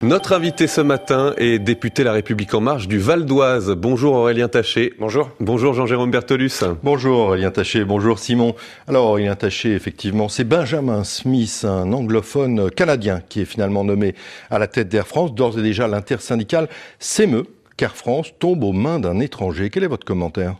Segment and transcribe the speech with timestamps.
[0.00, 3.72] Notre invité ce matin est député La République En Marche du Val d'Oise.
[3.72, 4.94] Bonjour Aurélien Taché.
[5.00, 5.30] Bonjour.
[5.40, 6.62] Bonjour Jean-Jérôme Bertolus.
[6.84, 8.54] Bonjour Aurélien Taché, bonjour Simon.
[8.86, 14.14] Alors Aurélien Taché, effectivement, c'est Benjamin Smith, un anglophone canadien, qui est finalement nommé
[14.50, 15.34] à la tête d'Air France.
[15.34, 16.68] D'ores et déjà, l'intersyndicale
[17.00, 17.46] s'émeut
[17.76, 19.68] qu'Air France tombe aux mains d'un étranger.
[19.68, 20.54] Quel est votre commentaire?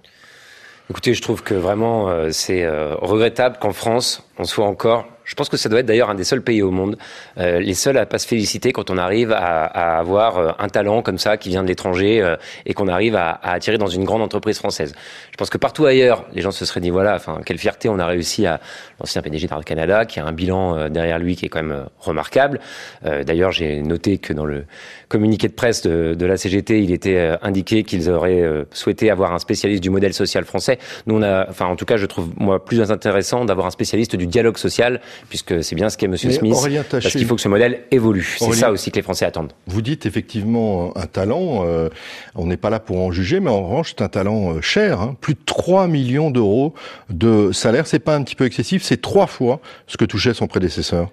[0.91, 5.35] Écoutez, je trouve que vraiment euh, c'est euh, regrettable qu'en France, on soit encore je
[5.35, 6.97] pense que ça doit être d'ailleurs un des seuls pays au monde,
[7.37, 10.69] euh, les seuls à pas se féliciter quand on arrive à, à avoir euh, un
[10.69, 13.89] talent comme ça qui vient de l'étranger euh, et qu'on arrive à, à, attirer dans
[13.89, 14.95] une grande entreprise française.
[15.31, 17.99] Je pense que partout ailleurs, les gens se seraient dit voilà, enfin quelle fierté on
[17.99, 18.59] a réussi à
[19.01, 22.61] l'ancien PDG d'Air Canada qui a un bilan derrière lui qui est quand même remarquable.
[23.03, 24.65] d'ailleurs, j'ai noté que dans le
[25.09, 29.39] communiqué de presse de, de la CGT, il était indiqué qu'ils auraient souhaité avoir un
[29.39, 30.79] spécialiste du modèle social français.
[31.07, 34.17] Nous, on a, enfin en tout cas, je trouve moi plus intéressant d'avoir un spécialiste
[34.17, 36.17] du dialogue social puisque c'est bien ce qu'est M.
[36.17, 36.55] Smith,
[36.91, 38.37] parce qu'il faut que ce modèle évolue.
[38.39, 39.53] C'est ça aussi que les Français attendent.
[39.67, 41.89] Vous dites effectivement un talent, euh,
[42.35, 45.01] on n'est pas là pour en juger, mais en revanche, c'est un talent euh, cher,
[45.01, 45.17] hein.
[45.21, 46.75] plus de 3 millions d'euros
[47.11, 47.87] de salaire.
[47.87, 51.11] C'est pas un petit peu excessif, c'est trois fois ce que touchait son prédécesseur.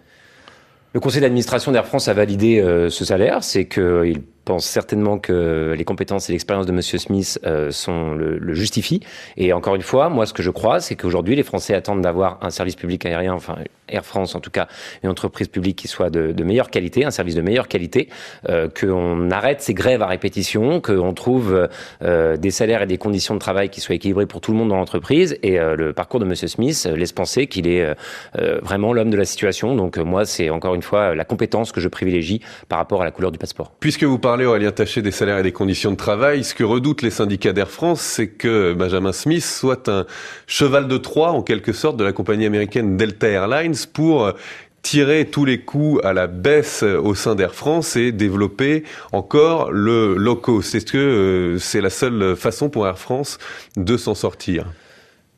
[0.94, 5.74] Le conseil d'administration d'Air France a validé euh, ce salaire, c'est qu'il pense certainement que
[5.78, 9.02] les compétences et l'expérience de Monsieur Smith euh, sont le, le, justifient.
[9.38, 12.38] Et encore une fois, moi, ce que je crois, c'est qu'aujourd'hui, les Français attendent d'avoir
[12.42, 14.68] un service public aérien, enfin Air France en tout cas,
[15.04, 18.10] une entreprise publique qui soit de, de meilleure qualité, un service de meilleure qualité,
[18.50, 21.68] euh, qu'on arrête ces grèves à répétition, qu'on trouve
[22.02, 24.70] euh, des salaires et des conditions de travail qui soient équilibrés pour tout le monde
[24.70, 25.38] dans l'entreprise.
[25.44, 29.18] Et euh, le parcours de Monsieur Smith laisse penser qu'il est euh, vraiment l'homme de
[29.18, 29.76] la situation.
[29.76, 33.12] Donc moi, c'est encore une fois la compétence que je privilégie par rapport à la
[33.12, 33.72] couleur du passeport.
[33.80, 36.44] Puisque vous parlez parler, Aurélien Taché, des salaires et des conditions de travail.
[36.44, 40.06] Ce que redoutent les syndicats d'Air France, c'est que Benjamin Smith soit un
[40.46, 44.34] cheval de Troie, en quelque sorte, de la compagnie américaine Delta Airlines pour
[44.82, 50.16] tirer tous les coups à la baisse au sein d'Air France et développer encore le
[50.16, 50.76] low cost.
[50.76, 53.38] Est-ce que euh, c'est la seule façon pour Air France
[53.78, 54.66] de s'en sortir?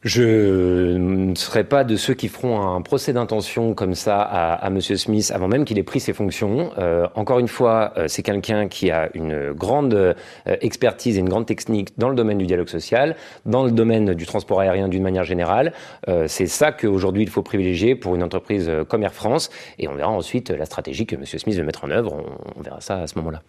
[0.03, 4.69] Je ne serai pas de ceux qui feront un procès d'intention comme ça à, à
[4.69, 6.71] Monsieur Smith avant même qu'il ait pris ses fonctions.
[6.77, 10.13] Euh, encore une fois, euh, c'est quelqu'un qui a une grande euh,
[10.45, 13.15] expertise et une grande technique dans le domaine du dialogue social,
[13.45, 15.73] dans le domaine du transport aérien d'une manière générale.
[16.07, 19.49] Euh, c'est ça qu'aujourd'hui il faut privilégier pour une entreprise comme Air France.
[19.79, 22.13] Et on verra ensuite la stratégie que Monsieur Smith veut mettre en œuvre.
[22.13, 23.41] On, on verra ça à ce moment-là.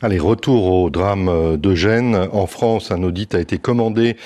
[0.00, 2.28] Allez, retour au drame de Gênes.
[2.32, 4.16] En France, un audit a été commandé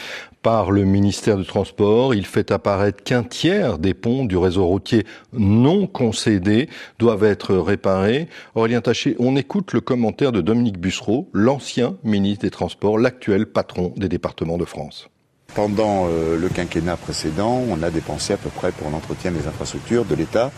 [0.47, 2.15] par le ministère du Transport.
[2.15, 6.69] Il fait apparaître qu'un tiers des ponts du réseau routier non concédés
[7.01, 8.29] doivent être réparés.
[8.55, 13.93] Aurélien Taché, on écoute le commentaire de Dominique Bussereau, l'ancien ministre des Transports, l'actuel patron
[13.97, 15.09] des départements de France.
[15.57, 20.05] Pendant euh, le quinquennat précédent, on a dépensé à peu près pour l'entretien des infrastructures
[20.05, 20.53] de l'État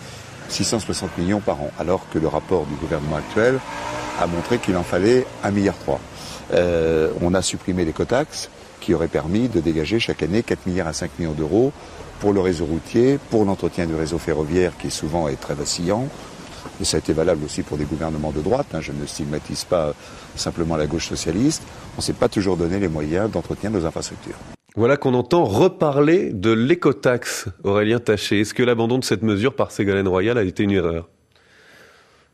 [0.48, 3.58] 660 millions par an, alors que le rapport du gouvernement actuel
[4.20, 5.74] a montré qu'il en fallait 1,3 milliard.
[6.52, 8.50] Euh, on a supprimé les cotaxes,
[8.80, 11.72] qui aurait permis de dégager chaque année 4 milliards à 5 millions d'euros
[12.20, 16.06] pour le réseau routier, pour l'entretien du réseau ferroviaire qui souvent est très vacillant.
[16.80, 18.66] Et ça a été valable aussi pour des gouvernements de droite.
[18.74, 18.80] Hein.
[18.80, 19.94] Je ne stigmatise pas
[20.36, 21.62] simplement la gauche socialiste.
[21.96, 24.36] On ne s'est pas toujours donné les moyens d'entretien de nos infrastructures.
[24.78, 28.42] Voilà qu'on entend reparler de l'écotaxe, Aurélien Taché.
[28.42, 31.08] Est-ce que l'abandon de cette mesure par Ségolène Royal a été une erreur?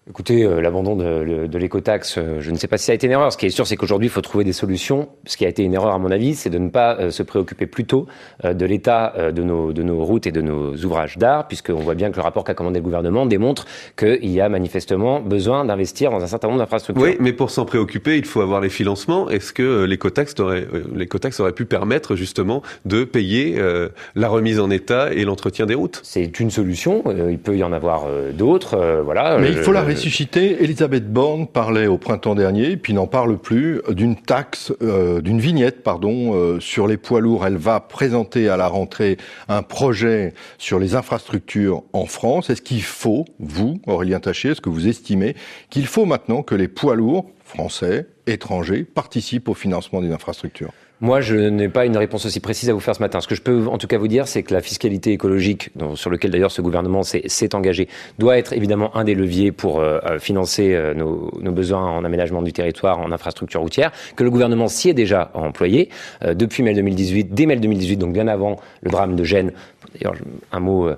[0.07, 3.07] Écoutez, euh, l'abandon de, de l'écotaxe, euh, je ne sais pas si ça a été
[3.07, 3.33] une erreur.
[3.33, 5.09] Ce qui est sûr, c'est qu'aujourd'hui, il faut trouver des solutions.
[5.25, 7.23] Ce qui a été une erreur, à mon avis, c'est de ne pas euh, se
[7.23, 8.07] préoccuper plus tôt
[8.45, 11.77] euh, de l'état euh, de, nos, de nos routes et de nos ouvrages d'art, puisqu'on
[11.81, 13.65] voit bien que le rapport qu'a commandé le gouvernement démontre
[13.97, 17.03] qu'il y a manifestement besoin d'investir dans un certain nombre d'infrastructures.
[17.03, 19.31] Oui, mais pour s'en préoccuper, il faut avoir les financements.
[19.31, 24.69] Est-ce que l'écotaxe aurait, l'écotaxe aurait pu permettre justement de payer euh, la remise en
[24.69, 26.01] état et l'entretien des routes?
[26.03, 27.03] C'est une solution.
[27.31, 28.05] il peut y en avoir
[28.35, 29.01] d'autres.
[29.03, 29.39] voilà.
[29.39, 30.63] Mais il faut la ressusciter.
[30.63, 35.83] Elisabeth Borne parlait au printemps dernier, puis n'en parle plus, d'une taxe, euh, d'une vignette,
[35.83, 37.47] pardon, euh, sur les poids lourds.
[37.47, 39.17] Elle va présenter à la rentrée
[39.49, 42.51] un projet sur les infrastructures en France.
[42.51, 45.35] Est-ce qu'il faut, vous, Aurélien Taché, est-ce que vous estimez
[45.71, 50.73] qu'il faut maintenant que les poids lourds français, étrangers, participent au financement des infrastructures?
[51.01, 53.21] Moi, je n'ai pas une réponse aussi précise à vous faire ce matin.
[53.21, 56.09] Ce que je peux en tout cas vous dire, c'est que la fiscalité écologique, sur
[56.09, 57.89] lequel d'ailleurs ce gouvernement s'est engagé,
[58.19, 62.53] doit être évidemment un des leviers pour euh, financer euh, nos, besoins en aménagement du
[62.53, 65.91] territoire, en infrastructure routière, que le gouvernement s'y est déjà employé
[66.25, 69.53] euh, depuis mai 2018, dès mai 2018, donc bien avant le drame de Gênes.
[69.95, 70.15] D'ailleurs,
[70.51, 70.95] un mot, euh,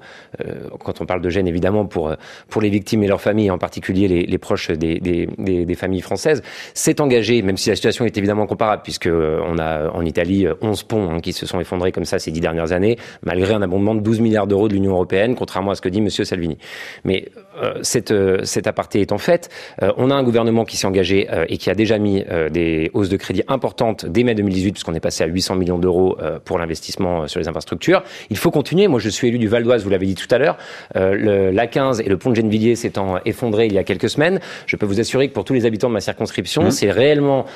[0.84, 2.14] quand on parle de Gênes, évidemment, pour,
[2.48, 6.42] pour les victimes et leurs familles, en particulier les, proches des, des, des, familles françaises,
[6.72, 10.82] s'est engagé, même si la situation est évidemment comparable, puisque on a en Italie 11
[10.84, 13.94] ponts hein, qui se sont effondrés comme ça ces dix dernières années, malgré un abondement
[13.94, 16.08] de 12 milliards d'euros de l'Union européenne, contrairement à ce que dit M.
[16.10, 16.58] Salvini.
[17.04, 17.28] Mais
[17.82, 18.12] cette,
[18.44, 19.48] cet aparté étant fait,
[19.80, 23.16] on a un gouvernement qui s'est engagé et qui a déjà mis des hausses de
[23.16, 27.40] crédit importantes dès mai 2018, puisqu'on est passé à 800 millions d'euros pour l'investissement sur
[27.40, 28.02] les infrastructures.
[28.30, 28.88] Il faut continuer.
[28.88, 30.56] Moi, je suis élu du Val d'Oise, vous l'avez dit tout à l'heure.
[30.94, 34.86] L'A15 et le pont de Gennevilliers s'étant effondrés il y a quelques semaines, je peux
[34.86, 36.70] vous assurer que pour tous les habitants de ma circonscription, mmh.
[36.70, 37.46] c'est réellement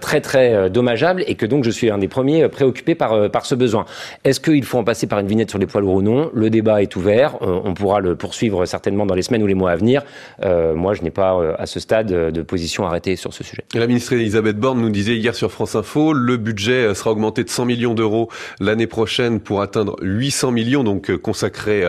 [0.00, 3.54] très très dommageable et que donc je suis un des premiers préoccupés par, par ce
[3.54, 3.84] besoin.
[4.24, 6.50] Est-ce qu'il faut en passer par une vignette sur les poids lourds ou non Le
[6.50, 7.36] débat est ouvert.
[7.42, 10.02] Euh, on pourra le poursuivre certainement dans les semaines ou les mois à venir.
[10.42, 13.64] Euh, moi, je n'ai pas euh, à ce stade de position arrêtée sur ce sujet.
[13.74, 17.50] la ministre Elisabeth Borne nous disait hier sur France Info, le budget sera augmenté de
[17.50, 18.30] 100 millions d'euros
[18.60, 21.84] l'année prochaine pour atteindre 800 millions, donc consacrés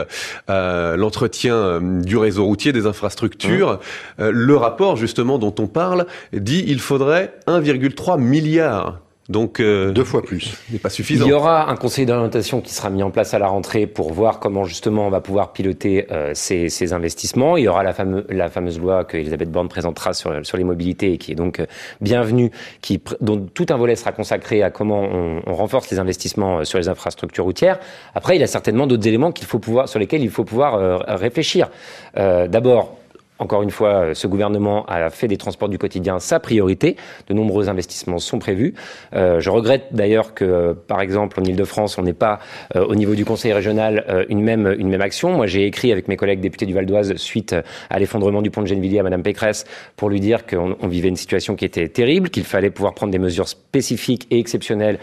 [0.47, 3.79] à l'entretien du réseau routier, des infrastructures.
[4.17, 4.29] Mmh.
[4.29, 8.99] Le rapport, justement, dont on parle, dit il faudrait 1,3 milliard
[9.31, 10.57] donc euh, deux fois plus.
[10.71, 11.25] n'est pas suffisant.
[11.25, 14.13] Il y aura un conseil d'orientation qui sera mis en place à la rentrée pour
[14.13, 17.57] voir comment justement on va pouvoir piloter euh, ces, ces, investissements.
[17.57, 20.63] Il y aura la, fameuse, la fameuse loi que Elisabeth Borne présentera sur, sur les
[20.63, 21.65] mobilités et qui est donc euh,
[22.01, 22.51] bienvenue,
[22.81, 26.63] qui, dont tout un volet sera consacré à comment on, on, renforce les investissements euh,
[26.63, 27.79] sur les infrastructures routières.
[28.13, 30.75] Après, il y a certainement d'autres éléments qu'il faut pouvoir, sur lesquels il faut pouvoir
[30.75, 31.69] euh, réfléchir.
[32.15, 32.97] D'abord,
[33.41, 36.95] encore une fois, euh, ce gouvernement a fait des transports du quotidien sa priorité.
[37.27, 38.75] De nombreux investissements sont prévus.
[39.15, 42.39] Euh, je regrette d'ailleurs que, euh, par exemple, en Ile-de-France, on n'ait pas,
[42.75, 45.31] au niveau du Conseil régional, une même, une même action.
[45.31, 47.55] Moi, j'ai écrit avec mes collègues députés du Val d'Oise suite
[47.89, 49.65] à l'effondrement du pont de Gennevilliers à Madame Pécresse
[49.95, 53.19] pour lui dire qu'on vivait une situation qui était terrible, qu'il fallait pouvoir prendre des
[53.19, 54.99] mesures spécifiques et exceptionnelles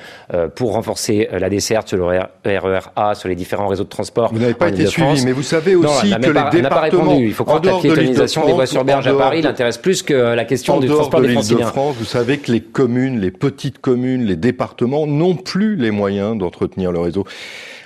[0.55, 4.33] pour renforcer la desserte sur le RER e A, sur les différents réseaux de transport.
[4.33, 7.61] Vous n'avez pas été suivi, mais vous savez aussi que les départements, Il faut croire
[7.61, 11.21] que la des voies sur berge à Paris l'intéresse plus que la question du transport
[11.21, 11.67] des franciliens.
[11.67, 15.91] De France, vous savez que les communes, les petites communes, les départements n'ont plus les
[15.91, 17.25] moyens d'entretenir le réseau.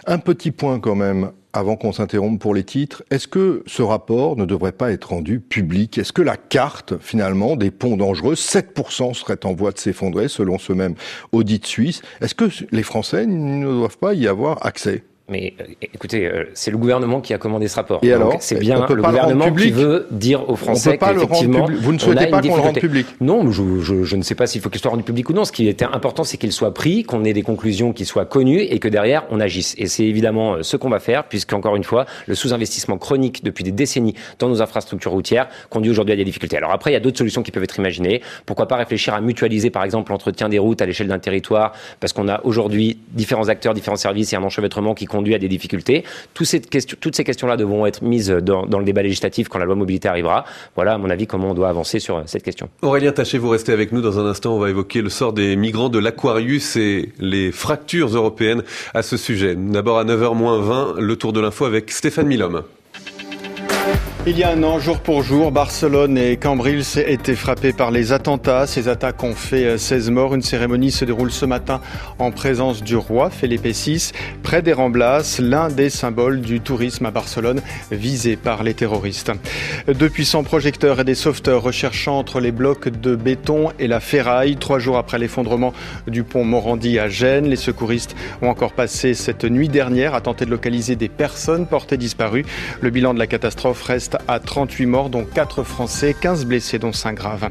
[0.07, 4.37] Un petit point quand même avant qu'on s'interrompe pour les titres, est-ce que ce rapport
[4.37, 5.99] ne devrait pas être rendu public?
[5.99, 10.59] Est-ce que la carte, finalement, des ponts dangereux, 7% serait en voie de s'effondrer, selon
[10.59, 10.95] ce même
[11.31, 15.05] audit suisse, est-ce que les Français ne doivent pas y avoir accès?
[15.33, 15.65] Mais euh,
[15.95, 18.01] écoutez, euh, c'est le gouvernement qui a commandé ce rapport.
[18.03, 22.27] Et alors C'est bien le gouvernement qui veut dire aux Français qu'effectivement, vous ne souhaitez
[22.27, 24.81] pas qu'on le rende public Non, je, je, je, ne sais pas s'il faut qu'il
[24.81, 25.45] soit rendu public ou non.
[25.45, 28.61] Ce qui était important, c'est qu'il soit pris, qu'on ait des conclusions qui soient connues
[28.61, 29.75] et que derrière on agisse.
[29.79, 33.65] Et c'est évidemment euh, ce qu'on va faire, puisqu'encore une fois, le sous-investissement chronique depuis
[33.65, 36.59] des décennies dans nos infrastructures routières conduit aujourd'hui à des difficultés.
[36.59, 38.21] Alors après, il y a d'autres solutions qui peuvent être imaginées.
[38.45, 42.13] Pourquoi pas réfléchir à mutualiser, par exemple, l'entretien des routes à l'échelle d'un territoire, parce
[42.13, 46.03] qu'on a aujourd'hui différents acteurs, différents services et un enchevêtrement qui conduit à des difficultés.
[46.35, 50.45] Toutes ces questions-là devront être mises dans, le débat législatif quand la loi mobilité arrivera.
[50.75, 52.69] Voilà, à mon avis, comment on doit avancer sur euh, cette question.
[52.83, 54.57] Aurélien Taché, vous restez avec nous dans un instant.
[54.57, 58.65] On va évoquer le sort des migrants de l'Aquarius et les fractures européennes
[58.95, 59.55] à ce sujet.
[59.55, 62.63] D'abord à 9h20, le tour de l'info avec Stéphane Milhomme.
[64.25, 68.13] Il y a un an, jour pour jour, Barcelone et Cambrils étaient frappés par les
[68.13, 68.69] attentats.
[68.69, 70.37] Ces attaques ont fait 16 euh, morts.
[70.37, 71.81] Une cérémonie se déroule ce matin
[72.21, 74.13] en présence du roi Felipe VI,
[74.45, 77.61] près des Ramblas, l'un des symboles du tourisme à Barcelone
[77.91, 79.33] visé par les terroristes.
[79.89, 84.57] De puissants projecteurs et des sauveteurs recherchant entre les blocs de béton et la ferraille.
[84.57, 85.73] Trois jours après l'effondrement
[86.07, 90.45] du pont Morandi à Gênes, les secouristes ont encore passé cette nuit dernière à tenter
[90.45, 92.45] de localiser des personnes portées disparues.
[92.81, 96.93] Le bilan de la catastrophe reste à 38 morts, dont 4 Français, 15 blessés, dont
[96.93, 97.49] 5 graves.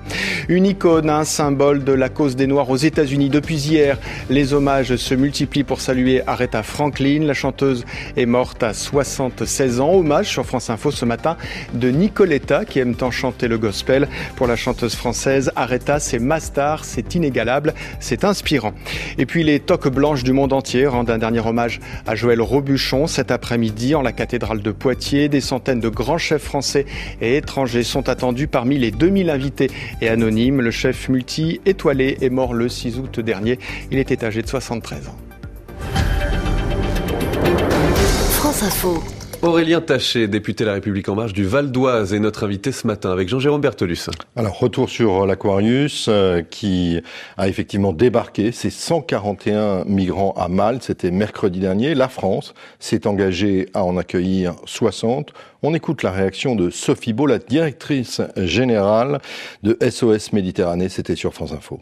[0.50, 3.30] Une icône, un symbole de la cause des Noirs aux États-Unis.
[3.30, 3.98] Depuis hier,
[4.30, 7.24] les hommages se multiplient pour saluer Aretha Franklin.
[7.24, 7.86] La chanteuse
[8.18, 9.92] est morte à 76 ans.
[9.92, 11.38] Hommage sur France Info ce matin
[11.74, 14.08] de Nicoletta, qui aime tant chanter le gospel.
[14.36, 18.74] Pour la chanteuse française, Aretha, c'est mastar, c'est inégalable, c'est inspirant.
[19.18, 23.08] Et puis les toques blanches du monde entier rendent un dernier hommage à Joël Robuchon
[23.08, 25.30] cet après-midi en la cathédrale de Poitiers.
[25.30, 26.86] Des centaines de grands chefs français
[27.22, 30.60] et étrangers sont attendus parmi les 2000 invités et anonymes.
[30.60, 33.58] Le chef multi-étoilé est mort le 6 août dernier.
[33.90, 35.16] Il était âgé de 73 ans.
[38.32, 39.02] France Info.
[39.44, 42.86] Aurélien Taché, député de La République En Marche du Val d'Oise, est notre invité ce
[42.86, 44.06] matin avec Jean-Jérôme Bertolus.
[44.36, 47.02] Alors, retour sur l'Aquarius euh, qui
[47.38, 50.84] a effectivement débarqué ses 141 migrants à Malte.
[50.84, 51.96] C'était mercredi dernier.
[51.96, 55.34] La France s'est engagée à en accueillir 60.
[55.64, 59.22] On écoute la réaction de Sophie Beau, la directrice générale
[59.64, 60.88] de SOS Méditerranée.
[60.88, 61.80] C'était sur France Info.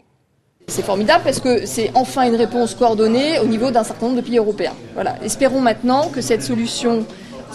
[0.66, 4.26] C'est formidable parce que c'est enfin une réponse coordonnée au niveau d'un certain nombre de
[4.26, 4.74] pays européens.
[4.94, 5.16] Voilà.
[5.22, 7.04] Espérons maintenant que cette solution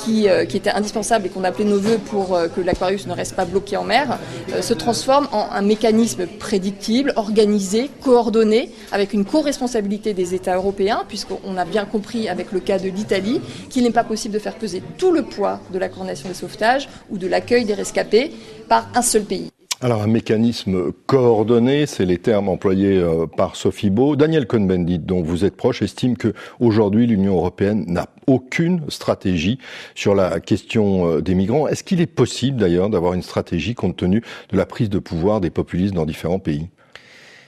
[0.03, 3.13] qui, euh, qui était indispensable et qu'on appelait nos voeux pour euh, que l'Aquarius ne
[3.13, 4.17] reste pas bloqué en mer,
[4.53, 11.03] euh, se transforme en un mécanisme prédictible, organisé, coordonné, avec une co-responsabilité des États européens,
[11.07, 14.55] puisqu'on a bien compris avec le cas de l'Italie qu'il n'est pas possible de faire
[14.55, 18.31] peser tout le poids de la coordination des sauvetages ou de l'accueil des rescapés
[18.67, 19.54] par un seul pays.
[19.85, 24.15] Alors un mécanisme coordonné, c'est les termes employés euh, par Sophie Beau.
[24.15, 29.59] Daniel Cohn-Bendit, dont vous êtes proche, estime que aujourd'hui l'Union européenne n'a aucune stratégie
[29.93, 31.67] sur la question euh, des migrants.
[31.67, 35.39] Est-ce qu'il est possible d'ailleurs d'avoir une stratégie compte tenu de la prise de pouvoir
[35.39, 36.67] des populistes dans différents pays?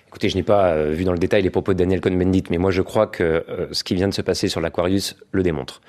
[0.08, 2.60] Écoutez, je n'ai pas euh, vu dans le détail les propos de Daniel Cohn-Bendit, mais
[2.60, 5.82] moi je crois que ce qui vient de se passer sur l'Aquarius le démontre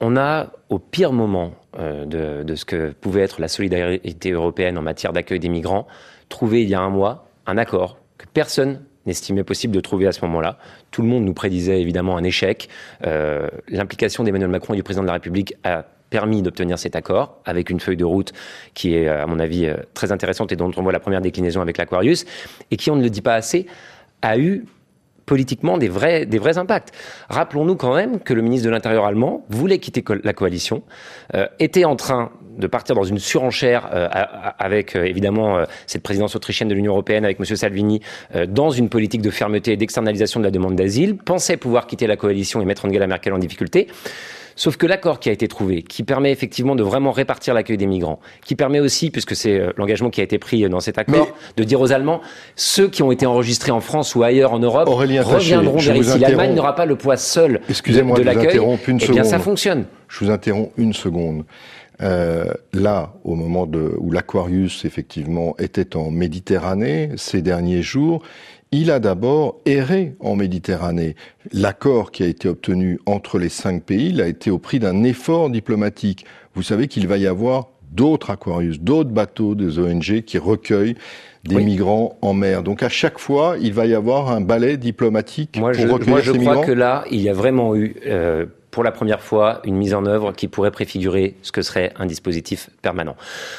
[0.00, 4.82] on a, au pire moment euh, de, ce que pouvait être la solidarité européenne en
[4.82, 5.86] matière d'accueil des migrants,
[6.28, 10.12] trouvé il y a un mois un accord que personne n'estimait possible de trouver à
[10.12, 10.58] ce moment-là.
[10.90, 12.68] Tout le monde nous prédisait évidemment un échec.
[13.06, 17.38] Euh, l'implication d'Emmanuel Macron et du président de la République a permis d'obtenir cet accord
[17.44, 18.32] avec une feuille de route
[18.74, 21.60] qui est, à mon avis, euh, très intéressante et dont on voit la première déclinaison
[21.60, 22.24] avec l'Aquarius,
[22.70, 23.66] et qui, on ne le dit pas assez,
[24.22, 24.64] a eu
[25.30, 26.92] politiquement des vrais, impacts.
[27.28, 30.82] Rappelons-nous quand même que le ministre de l'Intérieur allemand voulait quitter la coalition,
[31.36, 34.08] euh, était en train de partir dans une surenchère euh,
[34.58, 37.44] avec euh, évidemment cette présidence autrichienne de l'Union européenne, avec M.
[37.44, 38.00] Salvini,
[38.48, 42.16] dans une politique de fermeté et d'externalisation de la demande d'asile, pensait pouvoir quitter la
[42.16, 43.86] coalition et mettre Angela Merkel en difficulté.
[44.60, 47.86] Sauf que l'accord qui a été trouvé, qui permet effectivement de vraiment répartir l'accueil des
[47.86, 51.28] migrants, qui permet aussi, puisque c'est euh, l'engagement qui a été pris dans cet accord,
[51.56, 52.20] de dire aux Allemands,
[52.56, 56.18] ceux qui ont été enregistrés en France ou ailleurs en Europe reviendront vers ici.
[56.18, 58.60] L'Allemagne n'aura pas le poids seul Excusez-moi de, l'accueil.
[58.86, 59.86] Eh bien, ça fonctionne.
[60.08, 61.46] Je vous interromps une seconde.
[62.02, 68.22] Euh, là, au moment de, où l'Aquarius effectivement était en Méditerranée ces derniers jours,
[68.72, 71.16] il a d'abord erré en Méditerranée.
[71.52, 75.02] L'accord qui a été obtenu entre les cinq pays il a été au prix d'un
[75.02, 76.24] effort diplomatique.
[76.54, 80.96] Vous savez qu'il va y avoir d'autres Aquarius, d'autres bateaux des ONG qui recueillent
[81.44, 82.62] des migrants en mer.
[82.62, 86.14] Donc à chaque fois, il va y avoir un balai diplomatique moi, pour je, recueillir
[86.14, 89.60] moi, je crois que là, il y a vraiment eu euh, pour la première fois
[89.64, 93.16] une mise en œuvre qui pourrait préfigurer ce que serait un dispositif permanent.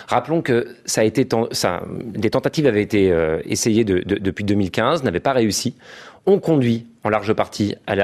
[0.08, 5.75] Rappelons que ça des tentatives avaient été euh, essayées de, depuis 2015, n'avaient pas réussi
[6.25, 7.95] ont conduit en large partie à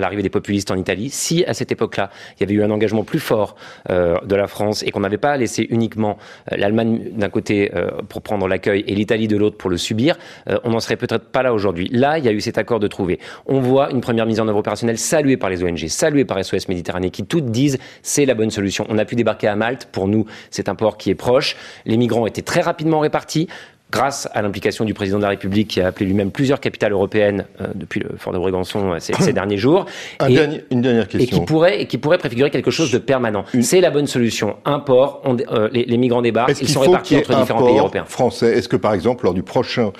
[0.00, 1.10] l'arrivée des populistes en Italie.
[1.10, 3.56] Si à cette époque-là, il y avait eu un engagement plus fort
[3.90, 6.18] euh, de la France et qu'on n'avait pas laissé uniquement
[6.52, 10.16] euh, l'Allemagne d'un côté euh, pour prendre l'accueil et l'Italie de l'autre pour le subir,
[10.62, 11.88] on n'en serait peut-être pas là aujourd'hui.
[11.90, 13.18] Là, il y a eu cet accord de trouver.
[13.46, 16.68] On voit une première mise en œuvre opérationnelle saluée par les ONG, saluée par SOS
[16.68, 18.86] Méditerranée, qui toutes disent c'est la bonne solution.
[18.88, 19.88] On a pu débarquer à Malte.
[19.90, 21.56] Pour nous, c'est un port qui est proche.
[21.86, 23.48] Les migrants étaient très rapidement répartis
[23.94, 27.46] grâce à l'implication du président de la République qui a appelé lui-même plusieurs capitales européennes
[27.60, 29.86] euh, depuis le fort de Brégançon euh, ces, derniers jours.
[30.28, 30.36] et,
[30.72, 31.36] une dernière question.
[31.36, 33.44] Et qui pourrait, et qui pourrait préfigurer quelque chose de permanent.
[33.60, 34.56] C'est la bonne solution.
[34.64, 38.04] Un port, euh, les, migrants débarquent, ils sont répartis entre différents pays européens.
[38.06, 38.58] Français?
[38.58, 39.92] Est-ce que par exemple, lors du prochain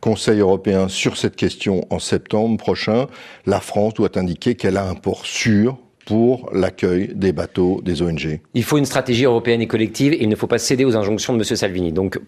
[0.00, 3.06] Conseil européen sur cette question en septembre prochain,
[3.46, 5.76] la France doit indiquer qu'elle a un port sûr
[6.06, 10.28] pour l'accueil des bateaux des ONG Il faut une stratégie européenne et collective et il
[10.28, 11.44] ne faut pas céder aux injonctions de M.
[11.44, 11.92] Salvini.
[11.92, 12.18] Donc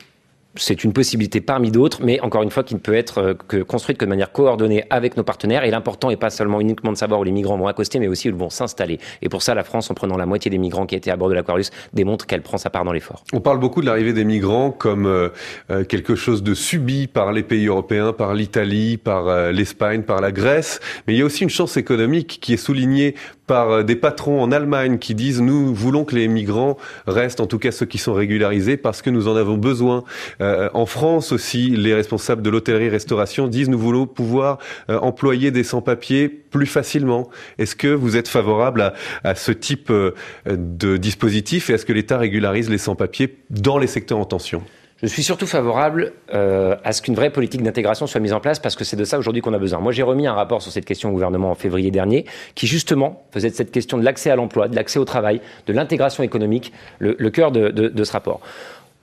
[0.56, 3.62] c'est une possibilité parmi d'autres, mais encore une fois qui ne peut être euh, que
[3.62, 5.64] construite que de manière coordonnée avec nos partenaires.
[5.64, 8.28] Et l'important n'est pas seulement uniquement de savoir où les migrants vont accoster, mais aussi
[8.28, 8.98] où ils vont s'installer.
[9.22, 11.28] Et pour ça, la France, en prenant la moitié des migrants qui étaient à bord
[11.28, 13.24] de l'Aquarius, démontre qu'elle prend sa part dans l'effort.
[13.32, 15.30] On parle beaucoup de l'arrivée des migrants comme euh,
[15.70, 20.32] euh, quelque chose de subi par les pays européens, par l'Italie, par l'Espagne, par la
[20.32, 20.80] Grèce.
[21.06, 23.14] Mais il y a aussi une chance économique qui est soulignée
[23.52, 27.58] par des patrons en Allemagne qui disent nous voulons que les migrants restent, en tout
[27.58, 30.04] cas ceux qui sont régularisés, parce que nous en avons besoin.
[30.40, 34.56] Euh, en France aussi, les responsables de l'hôtellerie-restauration disent nous voulons pouvoir
[34.88, 37.28] euh, employer des sans-papiers plus facilement.
[37.58, 40.12] Est-ce que vous êtes favorable à, ce type euh,
[40.46, 44.62] de dispositif et est-ce que l'État régularise les sans-papiers dans les secteurs en tension?
[45.02, 48.76] Je suis surtout favorable à ce qu'une vraie politique d'intégration soit mise en place parce
[48.76, 49.80] que c'est de ça aujourd'hui qu'on a besoin.
[49.80, 53.24] Moi, j'ai remis un rapport sur cette question au gouvernement en février dernier qui justement
[53.32, 56.72] faisait de cette question de l'accès à l'emploi, de l'accès au travail, de l'intégration économique
[56.98, 58.40] le, cœur de, de ce rapport.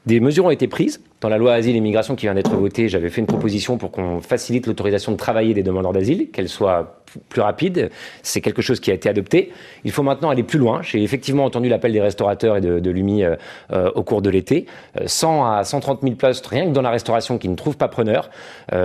[0.06, 1.02] Des mesures ont été prises.
[1.22, 3.92] Dans la loi Asile et Migration qui vient d'être votée, j'avais fait une proposition pour
[3.92, 7.90] qu'on facilite l'autorisation de travailler des demandeurs d'asile, qu'elle soit plus rapide.
[8.24, 9.52] C'est quelque chose qui a été adopté.
[9.84, 10.82] Il faut maintenant aller plus loin.
[10.82, 13.36] J'ai effectivement entendu l'appel des restaurateurs et de, de l'UMI euh,
[13.72, 14.66] euh, au cours de l'été.
[15.06, 17.88] 100 euh, à 130 000 places rien que dans la restauration qui ne trouvent pas
[17.88, 18.30] preneur.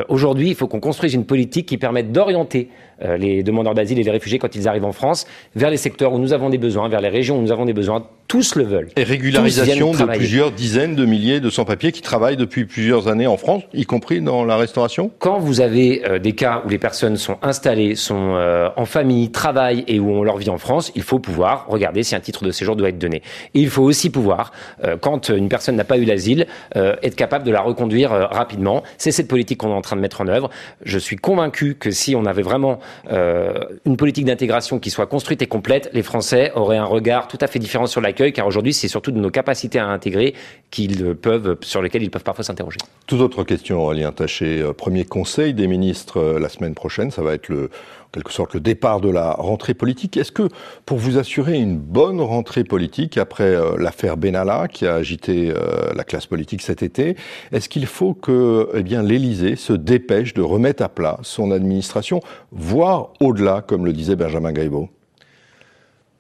[0.09, 2.69] Aujourd'hui, il faut qu'on construise une politique qui permette d'orienter
[3.03, 6.19] les demandeurs d'asile et les réfugiés quand ils arrivent en France vers les secteurs où
[6.19, 8.89] nous avons des besoins, vers les régions où nous avons des besoins tous le veulent.
[8.97, 13.37] Et régularisation de plusieurs dizaines de milliers de sans-papiers qui travaillent depuis plusieurs années en
[13.37, 15.13] France, y compris dans la restauration?
[15.21, 19.31] Quand vous avez euh, des cas où les personnes sont installées, sont euh, en famille,
[19.31, 22.45] travaillent et où on leur vit en France, il faut pouvoir regarder si un titre
[22.45, 23.23] de séjour doit être donné.
[23.55, 24.51] Et il faut aussi pouvoir,
[24.83, 28.83] euh, quand une personne n'a pas eu l'asile, être capable de la reconduire rapidement.
[28.99, 30.51] C'est cette politique qu'on est en train de mettre en œuvre.
[30.85, 35.47] Je suis convaincu que si on avait vraiment une politique d'intégration qui soit construite et
[35.47, 38.89] complète, les Français auraient un regard tout à fait différent sur l'accueil, car aujourd'hui, c'est
[38.89, 40.35] surtout de nos capacités à intégrer
[40.71, 42.79] qu'ils peuvent, sur lesquelles ils peuvent parfois s'interroger.
[43.07, 44.61] Toute autre question, Aurélien Taché.
[44.61, 48.33] Euh, premier conseil des ministres euh, la semaine prochaine, ça va être le, en quelque
[48.33, 50.17] sorte le départ de la rentrée politique.
[50.17, 50.49] Est-ce que,
[50.87, 55.53] pour vous assurer une bonne rentrée politique après euh, l'affaire Benalla qui a agité
[55.95, 57.17] la classe politique cet été,
[57.53, 62.21] est-ce qu'il faut que, eh l'Élysée se dépêche de remettre à plat son administration,
[62.53, 64.89] voire au-delà, comme le disait Benjamin Griveaux?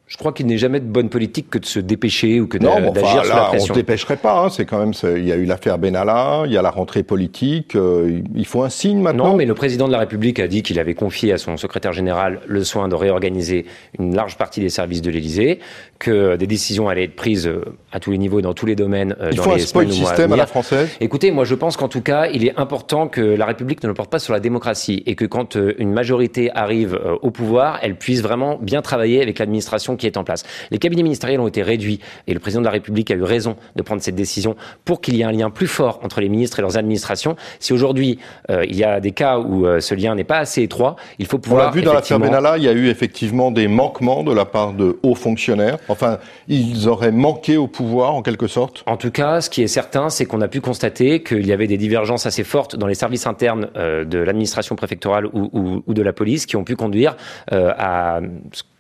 [0.07, 2.77] Je crois qu'il n'est jamais de bonne politique que de se dépêcher ou que d'agir
[2.79, 3.73] enfin, sur la pression.
[3.73, 4.45] On se dépêcherait pas.
[4.45, 7.03] Hein, c'est quand même, il y a eu l'affaire Benalla, il y a la rentrée
[7.03, 7.75] politique.
[7.75, 9.29] Euh, il faut un signe maintenant.
[9.29, 11.95] Non, mais le président de la République a dit qu'il avait confié à son secrétaire
[11.95, 13.65] général le soin de réorganiser
[13.99, 15.61] une large partie des services de l'Élysée,
[15.99, 19.17] que des décisions allaient être prises euh, à tous les niveaux, dans tous les domaines.
[19.23, 20.91] Euh, il dans faut les un spoil système à, la française.
[21.01, 23.95] Écoutez, moi, je pense qu'en tout cas, il est important que la République ne le
[23.95, 28.21] porte pas sur la démocratie et que quand une majorité arrive au pouvoir, elle puisse
[28.21, 30.45] vraiment bien travailler avec l'administration qui est en place.
[30.71, 33.57] Les cabinets ministériels ont été réduits et le président de la République a eu raison
[33.77, 36.59] de prendre cette décision pour qu'il y ait un lien plus fort entre les ministres
[36.59, 37.37] et leurs administrations.
[37.61, 38.19] Si aujourd'hui
[38.51, 41.27] euh, il y a des cas où euh, ce lien n'est pas assez étroit, il
[41.27, 41.63] faut pouvoir.
[41.63, 44.45] On l'a vu dans l'affaire Benalla, il y a eu effectivement des manquements de la
[44.45, 45.79] part de hauts fonctionnaires.
[45.89, 48.83] Enfin, ils auraient manqué au pouvoir en quelque sorte.
[48.87, 51.67] En tout cas, ce qui est certain, c'est qu'on a pu constater qu'il y avait
[51.67, 55.95] des divergences assez fortes dans les services internes euh, de l'administration préfectorale ou, ou, ou,
[55.95, 57.17] de la police qui ont pu conduire
[57.51, 58.21] à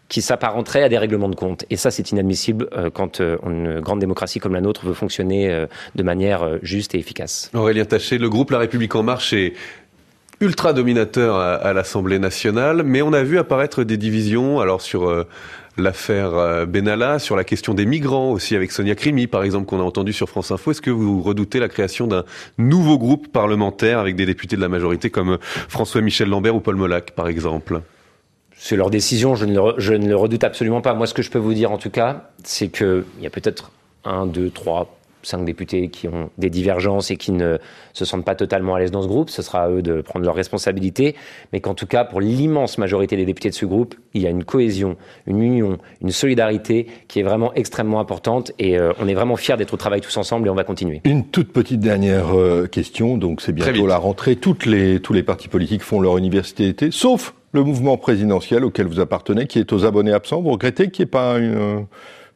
[0.08, 1.64] qui s'apparenterait à des règlements de compte.
[1.70, 5.50] Et ça, c'est inadmissible euh, quand euh, une grande démocratie comme la nôtre veut fonctionner
[5.50, 7.50] euh, de manière juste et efficace.
[7.54, 9.54] Aurélien Taché, le groupe La République En Marche est
[10.40, 15.24] ultra dominateur à, l'Assemblée nationale, mais on a vu apparaître des divisions, alors sur
[15.78, 19.84] l'affaire Benalla, sur la question des migrants aussi, avec Sonia Crimi, par exemple, qu'on a
[19.84, 20.72] entendu sur France Info.
[20.72, 22.24] Est-ce que vous redoutez la création d'un
[22.58, 27.12] nouveau groupe parlementaire avec des députés de la majorité comme François-Michel Lambert ou Paul Molac,
[27.12, 27.80] par exemple?
[28.64, 30.94] C'est leur décision, je ne, le, je ne le redoute absolument pas.
[30.94, 33.70] Moi, ce que je peux vous dire en tout cas, c'est qu'il y a peut-être
[34.06, 37.58] un, deux, trois, cinq députés qui ont des divergences et qui ne
[37.92, 39.28] se sentent pas totalement à l'aise dans ce groupe.
[39.28, 41.14] Ce sera à eux de prendre leurs responsabilités.
[41.52, 44.30] Mais qu'en tout cas, pour l'immense majorité des députés de ce groupe, il y a
[44.30, 44.96] une cohésion,
[45.26, 48.52] une union, une solidarité qui est vraiment extrêmement importante.
[48.58, 51.02] Et euh, on est vraiment fiers d'être au travail tous ensemble et on va continuer.
[51.04, 53.18] Une toute petite dernière euh, question.
[53.18, 54.36] Donc, c'est bientôt la rentrée.
[54.36, 58.86] Toutes les, tous les partis politiques font leur université d'été, sauf le mouvement présidentiel auquel
[58.86, 60.42] vous appartenez, qui est aux abonnés absents.
[60.42, 61.86] Vous regrettez qu'il n'y ait pas une,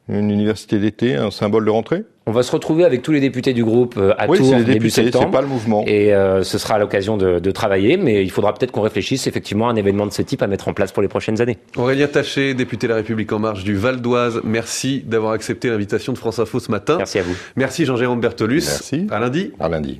[0.07, 2.03] une université d'été, un symbole de rentrée?
[2.25, 4.63] On va se retrouver avec tous les députés du groupe euh, à oui, Tours les
[4.63, 5.25] début septembre.
[5.25, 5.83] C'est pas le mouvement.
[5.87, 9.67] Et euh, ce sera l'occasion de, de, travailler, mais il faudra peut-être qu'on réfléchisse effectivement
[9.67, 11.57] à un événement de ce type à mettre en place pour les prochaines années.
[11.75, 16.13] Aurélien Taché, député de la République en marche du Val d'Oise, merci d'avoir accepté l'invitation
[16.13, 16.97] de France Info ce matin.
[16.97, 17.35] Merci à vous.
[17.55, 18.63] Merci Jean-Jérôme Bertolus.
[18.67, 19.07] Merci.
[19.09, 19.51] À lundi.
[19.59, 19.97] À lundi.